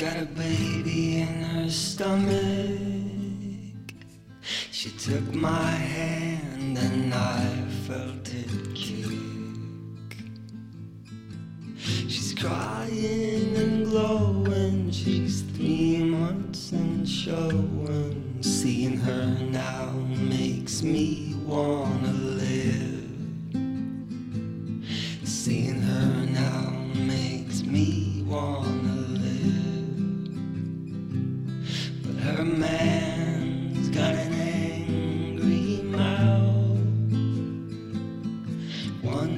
[0.00, 2.32] baby in her stomach.
[4.70, 7.44] She took my hand and I
[7.86, 10.16] felt it kick.
[11.76, 14.90] She's crying and glowing.
[14.90, 18.38] She's three months and showing.
[18.40, 22.89] Seeing her now makes me wanna live.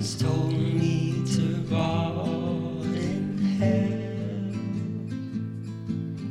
[0.00, 4.00] Once told me to rot in hell.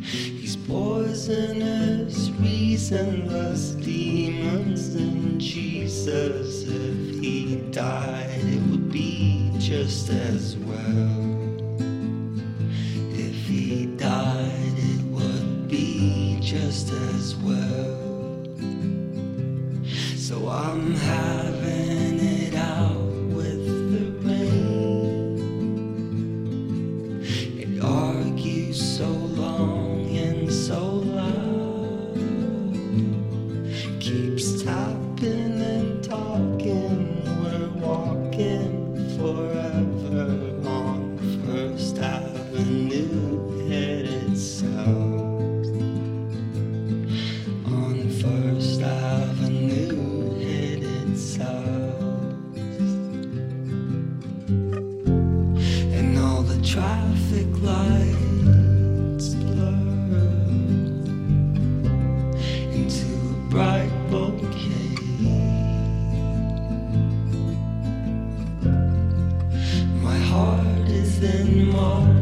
[0.02, 6.64] He's poisonous, reasonless demons and Jesus.
[6.64, 11.78] If he died, it would be just as well.
[13.12, 18.48] If he died, it would be just as well.
[20.18, 21.29] So I'm having
[56.70, 59.74] traffic lights blur
[62.72, 64.96] into a bright bouquet.
[70.04, 72.19] My heart is in mothballs.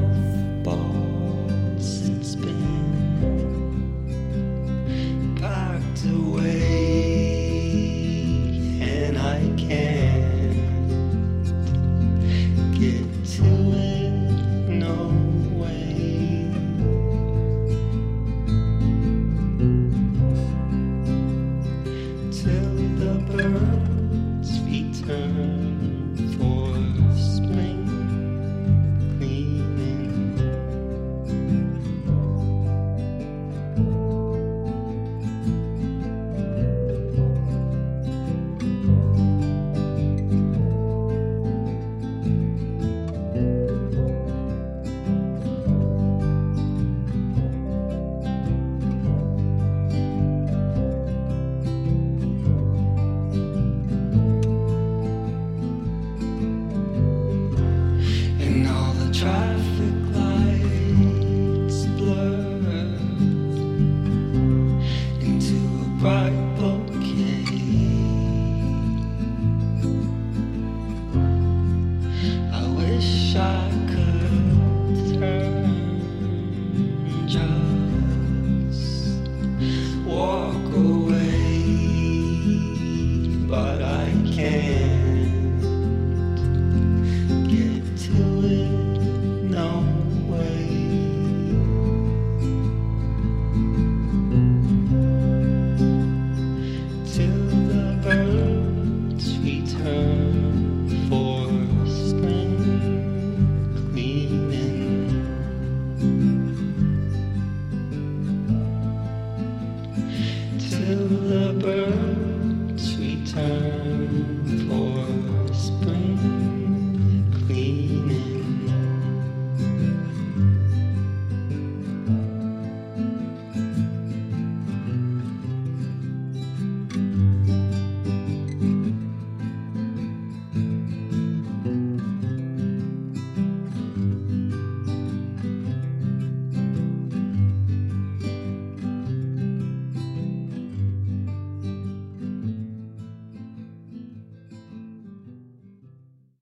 [77.35, 77.66] I